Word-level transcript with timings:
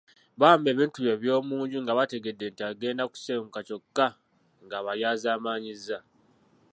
Baawamba 0.39 0.67
ebintu 0.73 0.97
bye 1.01 1.11
eby’omu 1.15 1.55
nju 1.63 1.79
nga 1.81 1.97
bategedde 1.99 2.45
nti 2.51 2.63
agenda 2.71 3.03
kusenguka 3.11 3.59
kyokka 3.67 4.07
ng’abalyazaamaanyizza. 4.65 5.97